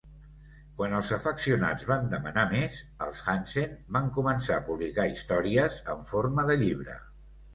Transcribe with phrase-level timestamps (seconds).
[0.77, 6.47] Quan els afeccionats van demanar més, els Hansen van començar a publicar històries en forma
[6.49, 6.97] de llibre.